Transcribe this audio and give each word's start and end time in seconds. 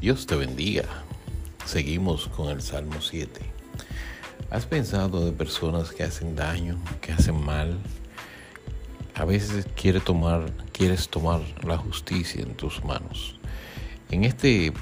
Dios 0.00 0.24
te 0.24 0.34
bendiga. 0.34 0.86
Seguimos 1.66 2.26
con 2.28 2.48
el 2.48 2.62
Salmo 2.62 3.02
7. 3.02 3.38
¿Has 4.48 4.64
pensado 4.64 5.26
de 5.26 5.32
personas 5.32 5.90
que 5.90 6.04
hacen 6.04 6.34
daño, 6.34 6.78
que 7.02 7.12
hacen 7.12 7.44
mal? 7.44 7.78
A 9.14 9.26
veces 9.26 9.66
quiere 9.76 10.00
tomar, 10.00 10.50
quieres 10.72 11.10
tomar 11.10 11.42
la 11.62 11.76
justicia 11.76 12.42
en 12.42 12.54
tus 12.54 12.82
manos. 12.82 13.38
En 14.10 14.24
este 14.24 14.72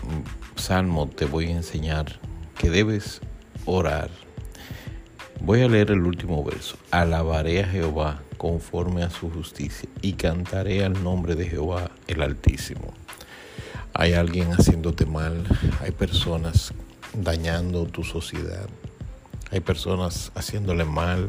salmo 0.54 1.08
te 1.08 1.24
voy 1.24 1.46
a 1.46 1.56
enseñar 1.56 2.20
que 2.56 2.70
debes 2.70 3.20
orar. 3.64 4.10
Voy 5.40 5.62
a 5.62 5.68
leer 5.68 5.90
el 5.90 6.02
último 6.02 6.44
verso. 6.44 6.76
Alabaré 6.92 7.64
a 7.64 7.66
Jehová 7.66 8.22
conforme 8.36 9.02
a 9.02 9.10
su 9.10 9.28
justicia 9.30 9.88
y 10.00 10.12
cantaré 10.12 10.84
al 10.84 11.02
nombre 11.02 11.34
de 11.34 11.48
Jehová 11.48 11.90
el 12.06 12.22
Altísimo 12.22 12.94
hay 13.94 14.12
alguien 14.14 14.52
haciéndote 14.52 15.06
mal, 15.06 15.44
hay 15.80 15.90
personas 15.90 16.72
dañando 17.14 17.86
tu 17.86 18.04
sociedad, 18.04 18.68
hay 19.50 19.60
personas 19.60 20.30
haciéndole 20.34 20.84
mal, 20.84 21.28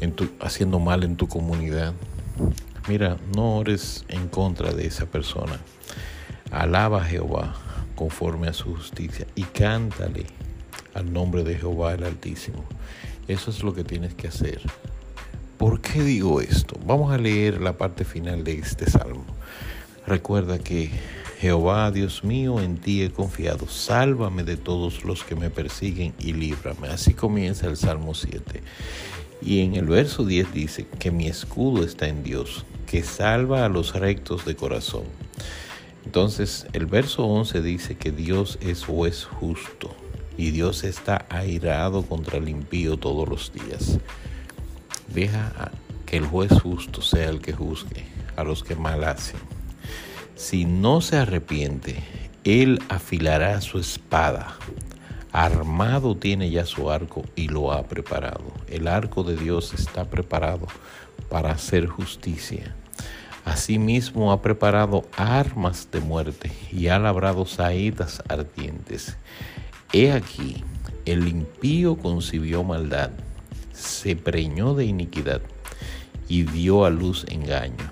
en 0.00 0.12
tu, 0.12 0.30
haciendo 0.40 0.78
mal 0.78 1.04
en 1.04 1.16
tu 1.16 1.28
comunidad. 1.28 1.94
Mira, 2.88 3.18
no 3.34 3.56
ores 3.56 4.04
en 4.08 4.28
contra 4.28 4.72
de 4.72 4.86
esa 4.86 5.06
persona. 5.06 5.58
Alaba 6.50 7.02
a 7.02 7.04
Jehová 7.04 7.54
conforme 7.94 8.48
a 8.48 8.52
su 8.52 8.74
justicia 8.74 9.26
y 9.34 9.42
cántale 9.42 10.26
al 10.94 11.12
nombre 11.12 11.44
de 11.44 11.56
Jehová 11.56 11.94
el 11.94 12.04
Altísimo. 12.04 12.64
Eso 13.28 13.50
es 13.50 13.62
lo 13.62 13.74
que 13.74 13.84
tienes 13.84 14.14
que 14.14 14.28
hacer. 14.28 14.60
¿Por 15.58 15.80
qué 15.80 16.02
digo 16.02 16.40
esto? 16.40 16.80
Vamos 16.86 17.12
a 17.12 17.18
leer 17.18 17.60
la 17.60 17.76
parte 17.76 18.04
final 18.04 18.42
de 18.44 18.54
este 18.54 18.90
salmo. 18.90 19.24
Recuerda 20.06 20.58
que 20.58 20.90
Jehová, 21.40 21.90
Dios 21.90 22.22
mío, 22.22 22.60
en 22.60 22.76
ti 22.76 23.02
he 23.02 23.10
confiado. 23.10 23.66
Sálvame 23.66 24.44
de 24.44 24.58
todos 24.58 25.04
los 25.04 25.24
que 25.24 25.34
me 25.34 25.48
persiguen 25.48 26.12
y 26.18 26.34
líbrame. 26.34 26.88
Así 26.88 27.14
comienza 27.14 27.66
el 27.66 27.78
Salmo 27.78 28.12
7. 28.12 28.62
Y 29.40 29.60
en 29.60 29.74
el 29.74 29.86
verso 29.86 30.26
10 30.26 30.52
dice 30.52 30.86
que 30.98 31.10
mi 31.10 31.28
escudo 31.28 31.82
está 31.82 32.08
en 32.08 32.22
Dios, 32.22 32.66
que 32.86 33.02
salva 33.02 33.64
a 33.64 33.70
los 33.70 33.94
rectos 33.94 34.44
de 34.44 34.54
corazón. 34.54 35.04
Entonces 36.04 36.66
el 36.74 36.84
verso 36.84 37.24
11 37.24 37.62
dice 37.62 37.96
que 37.96 38.12
Dios 38.12 38.58
es 38.60 38.84
juez 38.84 39.24
justo 39.24 39.96
y 40.36 40.50
Dios 40.50 40.84
está 40.84 41.24
airado 41.30 42.02
contra 42.02 42.36
el 42.36 42.50
impío 42.50 42.98
todos 42.98 43.26
los 43.26 43.50
días. 43.50 43.98
Deja 45.08 45.72
que 46.04 46.18
el 46.18 46.26
juez 46.26 46.52
justo 46.60 47.00
sea 47.00 47.30
el 47.30 47.40
que 47.40 47.54
juzgue 47.54 48.04
a 48.36 48.44
los 48.44 48.62
que 48.62 48.76
mal 48.76 49.04
hacen. 49.04 49.40
Si 50.40 50.64
no 50.64 51.02
se 51.02 51.18
arrepiente, 51.18 52.02
él 52.44 52.80
afilará 52.88 53.60
su 53.60 53.78
espada. 53.78 54.56
Armado 55.32 56.16
tiene 56.16 56.48
ya 56.48 56.64
su 56.64 56.90
arco 56.90 57.26
y 57.36 57.48
lo 57.48 57.72
ha 57.72 57.82
preparado. 57.82 58.44
El 58.66 58.88
arco 58.88 59.22
de 59.22 59.36
Dios 59.36 59.74
está 59.74 60.06
preparado 60.06 60.66
para 61.28 61.50
hacer 61.50 61.86
justicia. 61.86 62.74
Asimismo 63.44 64.32
ha 64.32 64.40
preparado 64.40 65.04
armas 65.14 65.90
de 65.92 66.00
muerte 66.00 66.50
y 66.72 66.88
ha 66.88 66.98
labrado 66.98 67.44
saetas 67.44 68.22
ardientes. 68.26 69.18
He 69.92 70.10
aquí, 70.10 70.64
el 71.04 71.28
impío 71.28 71.98
concibió 71.98 72.64
maldad, 72.64 73.10
se 73.74 74.16
preñó 74.16 74.72
de 74.72 74.86
iniquidad 74.86 75.42
y 76.28 76.44
dio 76.44 76.86
a 76.86 76.90
luz 76.90 77.26
engaño. 77.28 77.89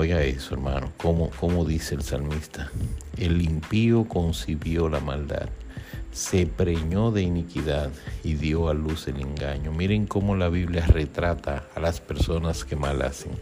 Oiga 0.00 0.22
eso, 0.22 0.54
hermano, 0.54 0.92
como, 0.96 1.64
dice 1.64 1.96
el 1.96 2.02
salmista. 2.02 2.70
El 3.16 3.42
impío 3.42 4.04
concibió 4.04 4.88
la 4.88 5.00
maldad, 5.00 5.48
se 6.12 6.46
preñó 6.46 7.10
de 7.10 7.22
iniquidad 7.22 7.90
y 8.22 8.34
dio 8.34 8.68
a 8.68 8.74
luz 8.74 9.08
el 9.08 9.20
engaño. 9.20 9.72
Miren 9.72 10.06
cómo 10.06 10.36
la 10.36 10.50
Biblia 10.50 10.86
retrata 10.86 11.66
a 11.74 11.80
las 11.80 12.00
personas 12.00 12.64
que 12.64 12.76
mal 12.76 13.02
hacen. 13.02 13.32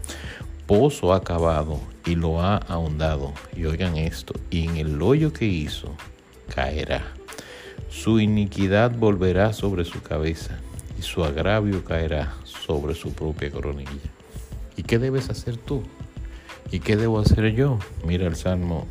Pozo 0.66 1.12
ha 1.12 1.22
cavado 1.22 1.78
y 2.06 2.14
lo 2.14 2.40
ha 2.40 2.56
ahondado. 2.56 3.34
Y 3.54 3.66
oigan 3.66 3.98
esto, 3.98 4.32
y 4.48 4.66
en 4.66 4.78
el 4.78 5.02
hoyo 5.02 5.34
que 5.34 5.44
hizo 5.44 5.94
caerá. 6.54 7.02
Su 7.90 8.18
iniquidad 8.18 8.92
volverá 8.92 9.52
sobre 9.52 9.84
su 9.84 10.00
cabeza 10.00 10.58
y 10.98 11.02
su 11.02 11.22
agravio 11.22 11.84
caerá 11.84 12.32
sobre 12.44 12.94
su 12.94 13.12
propia 13.12 13.50
coronilla. 13.50 14.10
¿Y 14.74 14.84
qué 14.84 14.98
debes 14.98 15.28
hacer 15.28 15.58
tú? 15.58 15.82
¿Y 16.70 16.80
qué 16.80 16.96
debo 16.96 17.20
hacer 17.20 17.54
yo? 17.54 17.78
Mira 18.04 18.26
el 18.26 18.36
Salmo 18.36 18.86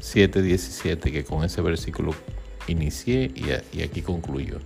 7:17, 0.00 1.10
que 1.10 1.24
con 1.24 1.44
ese 1.44 1.60
versículo 1.60 2.14
inicié 2.68 3.32
y, 3.34 3.82
aquí 3.82 4.02
concluyo. 4.02 4.60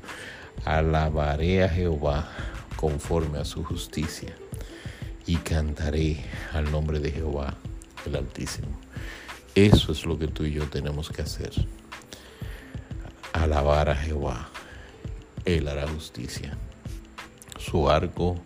Alabaré 0.64 1.64
a 1.64 1.68
Jehová 1.68 2.28
conforme 2.76 3.38
a 3.38 3.44
su 3.44 3.64
justicia 3.64 4.34
y 5.26 5.36
cantaré 5.36 6.24
al 6.52 6.70
nombre 6.70 7.00
de 7.00 7.10
Jehová 7.10 7.54
el 8.04 8.16
Altísimo. 8.16 8.68
Eso 9.54 9.92
es 9.92 10.04
lo 10.04 10.18
que 10.18 10.28
tú 10.28 10.44
y 10.44 10.52
yo 10.52 10.68
tenemos 10.68 11.08
que 11.10 11.22
hacer. 11.22 11.52
Alabar 13.32 13.88
a 13.88 13.96
Jehová. 13.96 14.48
Él 15.44 15.68
hará 15.68 15.88
justicia. 15.88 16.56
Su 17.58 17.88
arco 17.88 18.36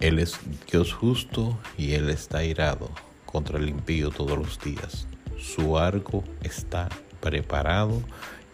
él 0.00 0.20
es 0.20 0.38
Dios 0.70 0.92
justo 0.92 1.58
y 1.76 1.94
Él 1.94 2.08
está 2.08 2.44
irado 2.44 2.88
contra 3.26 3.58
el 3.58 3.68
impío 3.68 4.10
todos 4.10 4.38
los 4.38 4.60
días. 4.60 5.08
Su 5.36 5.76
arco 5.76 6.22
está 6.42 6.88
preparado 7.20 8.00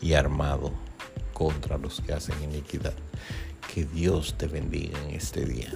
y 0.00 0.14
armado 0.14 0.72
contra 1.34 1.76
los 1.76 2.00
que 2.00 2.14
hacen 2.14 2.42
iniquidad. 2.42 2.94
Que 3.72 3.84
Dios 3.84 4.36
te 4.38 4.46
bendiga 4.46 4.98
en 5.04 5.16
este 5.16 5.44
día. 5.44 5.70